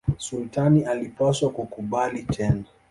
[0.17, 2.63] Sultani alipaswa kukubali tena.